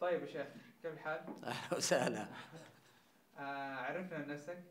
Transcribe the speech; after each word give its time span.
طيب 0.00 0.20
يا 0.22 0.26
شيخ 0.26 0.46
كيف 0.82 0.92
الحال؟ 0.92 1.20
أهلا 1.44 1.76
وسهلا. 1.76 2.28
آه 3.38 3.74
عرفنا 3.74 4.18
نفسك؟ 4.26 4.62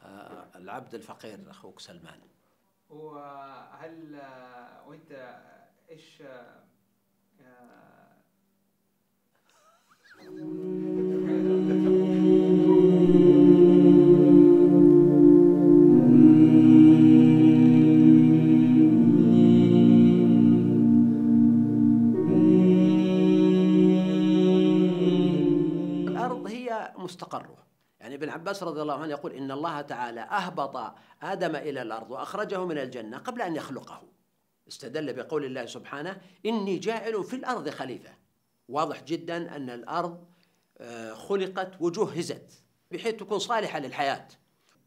آه، 0.00 0.46
العبد 0.54 0.94
الفقير 0.94 1.50
أخوك 1.50 1.80
سلمان. 1.80 2.20
وهل 2.90 4.14
آه 4.14 4.88
وأنت 4.88 5.40
إيش 5.90 6.22
آه 6.22 6.62
مستقره. 27.02 27.66
يعني 28.00 28.14
ابن 28.14 28.28
عباس 28.28 28.62
رضي 28.62 28.82
الله 28.82 28.94
عنه 28.94 29.10
يقول 29.10 29.32
إن 29.32 29.50
الله 29.50 29.80
تعالى 29.80 30.20
أهبط 30.20 30.94
آدم 31.22 31.56
إلى 31.56 31.82
الأرض 31.82 32.10
وأخرجه 32.10 32.64
من 32.64 32.78
الجنة 32.78 33.18
قبل 33.18 33.42
أن 33.42 33.56
يخلقه. 33.56 34.02
استدل 34.68 35.12
بقول 35.12 35.44
الله 35.44 35.66
سبحانه 35.66 36.20
إني 36.46 36.78
جاعل 36.78 37.24
في 37.24 37.36
الأرض 37.36 37.68
خليفة. 37.68 38.10
واضح 38.68 39.02
جدا 39.02 39.56
أن 39.56 39.70
الأرض 39.70 40.24
آه، 40.78 41.14
خلقت 41.14 41.80
وجهزت 41.80 42.62
بحيث 42.90 43.14
تكون 43.14 43.38
صالحة 43.38 43.78
للحياة. 43.78 44.28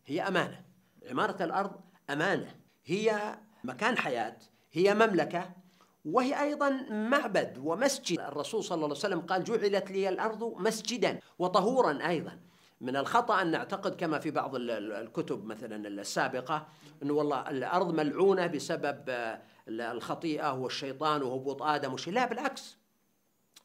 هي 0.06 0.22
أمانة. 0.22 0.66
عمارة 1.10 1.44
الأرض 1.44 1.82
أمانة. 2.10 2.56
هي 2.86 3.38
مكان 3.64 3.98
حياة. 3.98 4.38
هي 4.72 4.94
مملكة. 4.94 5.65
وهي 6.06 6.42
أيضا 6.44 6.70
معبد 6.90 7.58
ومسجد. 7.64 8.20
الرسول 8.20 8.64
صلى 8.64 8.76
الله 8.76 8.86
عليه 8.88 8.96
وسلم 8.96 9.20
قال 9.22 9.44
جعلت 9.44 9.92
لي 9.92 10.10
الأرض 10.10 10.44
مسجدا 10.58 11.20
وطهورا 11.40 12.08
أيضا. 12.08 12.40
من 12.82 12.96
الخطأ 12.98 13.42
أن 13.42 13.52
نعتقد 13.52 13.96
كما 13.96 14.20
في 14.20 14.32
بعض 14.32 14.56
ال- 14.56 14.72
ال- 14.72 14.92
الكتب 14.92 15.46
مثلا 15.46 15.88
السابقة 15.88 16.68
إنه 17.04 17.14
والله 17.14 17.50
الأرض 17.50 17.94
ملعونة 17.94 18.48
بسبب 18.48 19.04
آه، 19.10 19.42
الخطيئة 19.70 20.54
والشيطان 20.54 21.24
وهبوط 21.24 21.62
آدم 21.62 21.94
وشيء. 21.94 22.14
لا 22.14 22.26
بالعكس. 22.26 22.78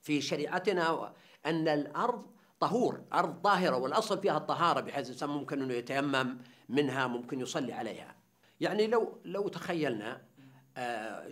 في 0.02 0.20
شريعتنا 0.20 1.12
أن 1.46 1.68
الأرض 1.68 2.26
طهور 2.60 3.00
أرض 3.12 3.40
طاهرة 3.40 3.76
والأصل 3.76 4.18
فيها 4.20 4.36
الطهارة 4.36 4.80
بحيث 4.80 5.06
الانسان 5.06 5.28
ممكن 5.30 5.62
إنه 5.62 5.74
يتيمم 5.74 6.38
منها 6.68 7.06
ممكن 7.06 7.40
يصلي 7.40 7.72
عليها. 7.72 8.16
يعني 8.60 8.86
لو 8.86 9.18
لو 9.24 9.48
تخيلنا 9.48 10.22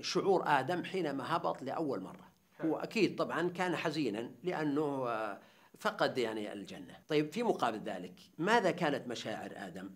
شعور 0.01 0.43
آدم 0.47 0.85
حينما 0.85 1.37
هبط 1.37 1.63
لأول 1.63 2.01
مرة. 2.01 2.29
هو 2.61 2.77
أكيد 2.77 3.17
طبعا 3.17 3.49
كان 3.49 3.77
حزينا 3.77 4.31
لأنه 4.45 5.09
آه، 5.09 5.39
فقد 5.79 6.19
يعني 6.19 6.53
الجنة. 6.53 6.97
طيب 7.09 7.33
في 7.33 7.43
مقابل 7.43 7.79
ذلك 7.79 8.15
ماذا 8.39 8.71
كانت 8.71 9.09
مشاعر 9.09 9.53
آدم؟ 9.57 9.91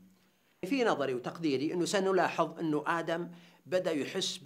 في 0.64 0.84
نظري 0.84 1.14
وتقديري 1.14 1.72
أنه 1.72 1.84
سنلاحظ 1.84 2.58
أنه 2.58 2.84
آدم 2.86 3.30
بدأ 3.66 3.92
يحس 3.92 4.40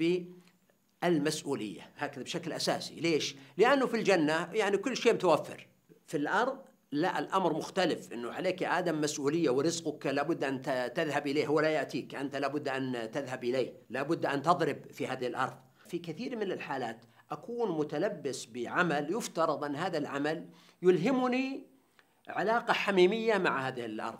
بالمسؤولية 1.03 1.91
هكذا 1.97 2.23
بشكل 2.25 2.53
أساسي. 2.53 2.95
ليش؟ 2.95 3.37
لأنه 3.57 3.87
في 3.87 3.97
الجنة 3.97 4.49
يعني 4.53 4.77
كل 4.77 4.97
شيء 4.97 5.15
متوفر. 5.15 5.67
في 6.07 6.17
الأرض 6.17 6.59
لا 6.97 7.19
الأمر 7.19 7.53
مختلف. 7.53 8.13
إنه 8.13 8.33
عليك 8.33 8.63
يا 8.63 8.79
آدم 8.79 9.01
مسؤولية 9.01 9.51
ورزقك 9.51 10.07
لابد 10.07 10.45
أن 10.45 10.63
تذهب 10.95 11.27
إليه. 11.27 11.49
ولا 11.49 11.69
يأتيك. 11.69 12.15
أنت 12.15 12.37
لابد 12.37 12.69
أن 12.69 13.11
تذهب 13.11 13.45
إليه. 13.45 13.73
لابد 13.91 14.27
أن 14.27 14.43
تضرب 14.43 14.87
في 14.93 15.07
هذه 15.07 15.27
الأرض. 15.27 15.57
في 15.87 15.99
كثير 15.99 16.37
من 16.37 16.53
الحالات 16.53 17.05
أكون 17.31 17.79
متلبس 17.79 18.47
بعمل 18.47 19.15
يفترض 19.15 19.65
أن 19.65 19.77
هذا 19.77 19.99
العمل 19.99 20.49
يلهمني 20.83 21.67
علاقة 22.29 22.73
حميمية 22.73 23.39
مع 23.39 23.69
هذه 23.69 23.85
الأرض. 23.85 24.19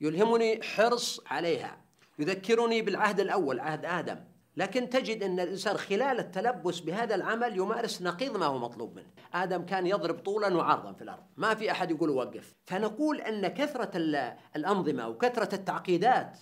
يلهمني 0.00 0.62
حرص 0.62 1.20
عليها. 1.26 1.84
يذكرني 2.18 2.82
بالعهد 2.82 3.20
الأول 3.20 3.60
عهد 3.60 3.84
آدم. 3.84 4.31
لكن 4.56 4.88
تجد 4.90 5.22
أن 5.22 5.40
الإنسان 5.40 5.76
خلال 5.76 6.18
التلبس 6.18 6.80
بهذا 6.80 7.14
العمل 7.14 7.56
يمارس 7.56 8.02
نقيض 8.02 8.36
ما 8.36 8.46
هو 8.46 8.58
مطلوب 8.58 8.96
منه. 8.96 9.06
آدم 9.34 9.62
كان 9.66 9.86
يضرب 9.86 10.18
طولا 10.18 10.56
وعرضا 10.56 10.92
في 10.92 11.02
الأرض. 11.02 11.22
ما 11.36 11.54
في 11.54 11.70
أحد 11.70 11.90
يقول 11.90 12.10
وقف. 12.10 12.54
فنقول 12.66 13.20
أن 13.20 13.48
كثرة 13.48 13.90
ال- 13.96 14.36
الأنظمة 14.56 15.08
وكثرة 15.08 15.54
التعقيدات 15.54 16.38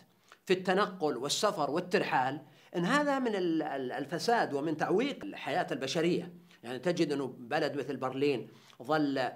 في 0.46 0.52
التنقل 0.52 1.16
والسفر 1.16 1.70
والترحال 1.70 2.40
إن 2.76 2.84
هذا 2.84 3.18
من 3.18 3.34
ال- 3.34 3.62
ال- 3.62 3.92
الفساد 3.92 4.54
ومن 4.54 4.76
تعويق 4.76 5.24
الحياة 5.24 5.66
البشرية. 5.72 6.34
يعني 6.62 6.78
تجد 6.78 7.12
أنه 7.12 7.26
بلد 7.38 7.76
مثل 7.76 7.96
برلين 7.96 8.48
ظل 8.82 9.18
آه، 9.18 9.32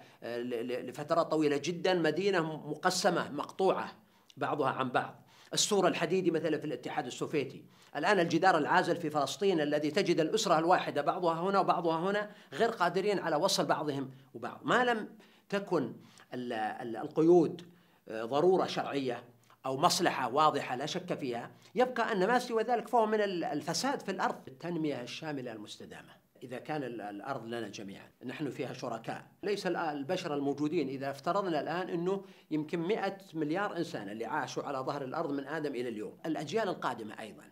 لفترات 0.62 1.26
طويلة 1.30 1.56
جدا 1.64 1.94
مدينة 1.94 2.40
مقسمة 2.70 3.30
مقطوعة 3.32 3.92
بعضها 4.36 4.68
عن 4.70 4.90
بعض. 4.90 5.23
السور 5.54 5.88
الحديدي 5.88 6.30
مثلا 6.30 6.58
في 6.58 6.64
الاتحاد 6.64 7.06
السوفيتي. 7.06 7.64
الآن 7.96 8.20
الجدار 8.20 8.58
العازل 8.58 8.96
في 8.96 9.10
فلسطين 9.10 9.60
الذي 9.60 9.90
تجد 9.90 10.20
الأسرة 10.20 10.58
الواحدة 10.58 11.02
بعضها 11.02 11.40
هنا 11.40 11.60
وبعضها 11.60 12.10
هنا 12.10 12.30
غير 12.52 12.70
قادرين 12.70 13.18
على 13.18 13.36
وصل 13.36 13.64
بعضهم 13.66 14.10
وبعض. 14.34 14.60
ما 14.64 14.84
لم 14.84 15.08
تكن 15.48 15.94
ال- 16.34 16.52
ال- 16.52 16.96
القيود 16.96 17.62
آه، 18.08 18.24
ضرورة 18.24 18.66
شرعية 18.66 19.24
أو 19.66 19.76
مصلحة 19.76 20.28
واضحة 20.34 20.76
لا 20.76 20.86
شك 20.86 21.14
فيها 21.14 21.50
يبقى 21.74 22.12
أن 22.12 22.26
ما 22.26 22.38
سوى 22.38 22.62
ذلك 22.62 22.88
فهو 22.88 23.06
من 23.06 23.20
ال- 23.20 23.44
الفساد 23.44 24.00
في 24.02 24.10
الأرض 24.10 24.40
التنمية 24.48 25.00
الشاملة 25.02 25.52
المستدامة. 25.52 26.23
إذا 26.44 26.58
كان 26.58 26.82
ال- 26.82 27.00
الأرض 27.00 27.46
لنا 27.46 27.68
جميعا 27.68 28.10
نحن 28.26 28.50
فيها 28.50 28.72
شركاء. 28.72 29.26
ليس 29.42 29.66
البشر 29.66 30.34
الموجودين 30.34 30.88
إذا 30.88 31.10
افترضنا 31.10 31.60
الآن 31.60 31.88
أنه 31.88 32.24
يمكن 32.50 32.78
100 32.80 33.18
مليار 33.34 33.76
إنسان 33.76 34.08
اللي 34.08 34.24
عاشوا 34.24 34.62
على 34.62 34.78
ظهر 34.78 35.04
الأرض 35.04 35.32
من 35.32 35.46
آدم 35.46 35.74
إلى 35.74 35.88
اليوم. 35.88 36.16
الأجيال 36.26 36.68
القادمة 36.68 37.20
أيضا. 37.20 37.42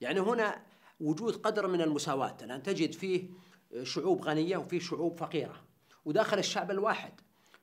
يعني 0.00 0.20
هنا 0.20 0.62
وجود 1.00 1.36
قدر 1.36 1.66
من 1.66 1.80
المساواة. 1.80 2.36
الآن 2.42 2.62
تجد 2.62 2.92
فيه 2.92 3.24
شعوب 3.82 4.22
غنية 4.22 4.56
وفيه 4.56 4.78
شعوب 4.78 5.16
فقيرة. 5.16 5.62
وداخل 6.04 6.38
الشعب 6.38 6.70
الواحد 6.70 7.12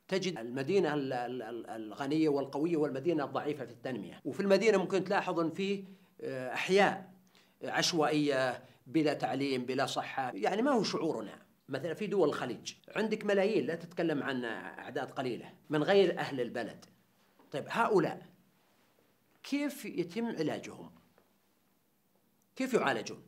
تجد 0.07 0.37
المدينة 0.37 0.93
ال- 0.93 1.13
ال- 1.13 1.41
ال- 1.41 1.69
الغنية 1.69 2.29
والقوية 2.29 2.77
والمدينة 2.77 3.23
الضعيفة 3.23 3.65
في 3.65 3.71
التنمية. 3.71 4.21
وفي 4.25 4.39
المدينة 4.39 4.77
ممكن 4.77 5.03
تلاحظ 5.03 5.39
أن 5.39 5.49
فيه 5.49 5.83
آه، 6.21 6.53
أحياء. 6.53 7.13
عشوائية 7.63 8.63
بلا 8.87 9.13
تعليم 9.13 9.65
بلا 9.65 9.85
صحة. 9.85 10.31
يعني 10.35 10.61
ما 10.61 10.71
هو 10.71 10.83
شعورنا. 10.83 11.43
مثلا 11.69 11.93
في 11.93 12.07
دول 12.07 12.29
الخليج 12.29 12.73
عندك 12.95 13.25
ملايين 13.25 13.65
لا 13.65 13.75
تتكلم 13.75 14.23
عن 14.23 14.45
أعداد 14.45 15.11
قليلة 15.11 15.53
من 15.69 15.83
غير 15.83 16.19
أهل 16.19 16.41
البلد. 16.41 16.85
طيب 17.51 17.65
هؤلاء 17.69 18.25
كيف 19.43 19.85
يتم 19.85 20.25
علاجهم؟ 20.25 20.91
كيف 22.55 22.73
يعالجون؟ 22.73 23.23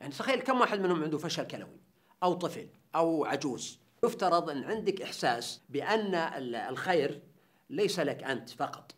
يعني 0.00 0.12
تخيل 0.12 0.40
كم 0.40 0.60
واحد 0.60 0.80
منهم 0.80 1.02
عنده 1.02 1.18
فشل 1.18 1.46
كلوي 1.46 1.80
أو 2.22 2.34
طفل 2.34 2.68
أو 2.94 3.24
عجوز. 3.24 3.80
يفترض 4.04 4.50
أن 4.50 4.64
عندك 4.64 5.02
إحساس 5.02 5.60
بأن 5.68 6.14
ال- 6.14 6.54
الخير 6.56 7.22
ليس 7.70 8.00
لك 8.00 8.22
أنت 8.24 8.50
فقط. 8.50 8.94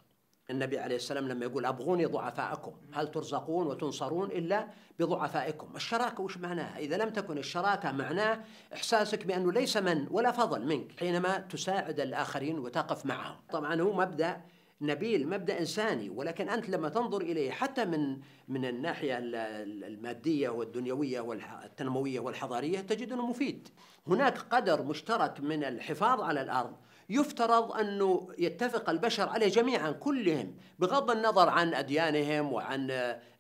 النبي 0.53 0.79
عليه 0.79 0.97
السلام 0.97 1.29
لما 1.29 1.45
يقول 1.45 1.67
أبغوني 1.67 2.05
ضعفاءكم 2.07 2.73
هل 2.93 3.11
ترزقون 3.11 3.67
وتنصرون 3.67 4.31
إلا 4.31 4.69
بضعفائكم؟ 4.99 5.69
الشراكة 5.77 6.23
وش 6.23 6.37
معناها؟ 6.39 6.79
إذا 6.79 6.97
لم 6.97 7.11
تكن 7.11 7.39
الشراكة 7.39 7.93
معناه 7.93 8.41
إحساسك 8.75 9.27
بأنه 9.27 9.53
ليس 9.53 9.77
من 9.77 10.07
ولا 10.11 10.33
فضل 10.33 10.67
منك 10.67 10.93
حينما 11.01 11.39
تساعد 11.39 12.01
الآخرين 12.01 12.59
وتقف 12.59 13.07
معهم. 13.07 13.37
طبعا 13.53 13.81
هو 13.81 13.93
مبدأ 13.93 14.41
نبيل 14.81 15.29
مبدأ 15.29 15.59
إنساني 15.61 16.11
ولكن 16.11 16.49
أنت 16.49 16.69
لما 16.69 16.89
تنظر 16.89 17.21
إليه 17.21 17.51
حتى 17.51 17.85
من 17.85 18.19
من 18.49 18.65
الناحية 18.65 19.19
ال- 19.19 19.35
ال- 19.35 19.85
المادية 19.85 20.49
والدنيوية 20.49 21.21
والتنمويه 21.21 22.21
والحضارية 22.21 22.81
تجد 22.81 23.13
إنه 23.13 23.27
مفيد. 23.27 23.69
هناك 24.07 24.39
قدر 24.39 24.83
مشترك 24.83 25.41
من 25.41 25.65
الحفاظ 25.65 26.21
على 26.21 26.43
الأرض 26.43 26.73
يفترض 27.09 27.73
أنه 27.73 28.29
يتفق 28.39 28.91
البشر 28.91 29.29
عليه 29.29 29.49
جميعا 29.49 29.91
كلهم 29.91 30.57
بغض 30.79 31.11
النظر 31.11 31.49
عن 31.49 31.75
أديانهم 31.75 32.53
وعن 32.53 32.91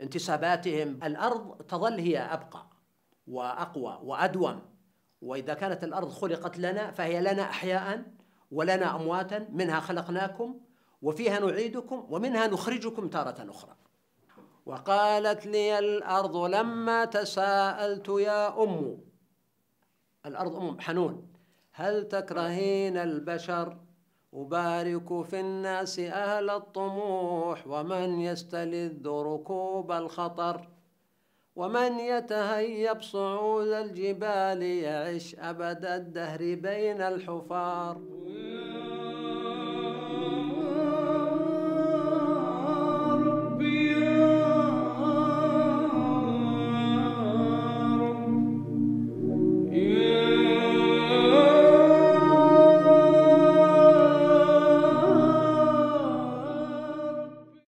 انتساباتهم، 0.00 1.00
الأرض 1.04 1.62
تظل 1.62 1.98
هي 2.00 2.18
أبقى 2.18 2.66
وأقوى 3.26 3.98
وأدوم. 4.02 4.62
وإذا 5.22 5.54
كانت 5.54 5.84
الأرض 5.84 6.08
خلقت 6.08 6.58
لنا 6.58 6.90
فهي 6.90 7.20
لنا 7.20 7.42
احياء 7.42 8.02
ولنا 8.50 8.96
امواتا 8.96 9.46
منها 9.50 9.80
خلقناكم 9.80 10.60
وفيها 11.02 11.40
نعيدكم 11.40 12.06
ومنها 12.10 12.46
نخرجكم 12.46 13.08
تارة 13.08 13.50
أخرى. 13.50 13.76
وقالت 14.66 15.46
لي 15.46 15.78
الأرض 15.78 16.36
لما 16.36 17.04
تساءلت 17.04 18.08
يا 18.08 18.62
أم 18.62 18.98
الأرض 20.26 20.56
أم 20.56 20.80
حنون. 20.80 21.31
هل 21.74 22.08
تكرهين 22.08 22.96
البشر؟ 22.96 23.76
أبارك 24.34 25.24
في 25.24 25.40
الناس 25.40 25.98
أهل 25.98 26.50
الطموح 26.50 27.66
ومن 27.66 28.20
يستلذ 28.20 29.08
ركوب 29.08 29.92
الخطر؟ 29.92 30.68
ومن 31.56 31.98
يتهيب 31.98 33.02
صعود 33.02 33.66
الجبال 33.68 34.62
يعش 34.62 35.36
أبد 35.38 35.84
الدهر 35.84 36.38
بين 36.38 37.02
الحفار؟ 37.02 38.00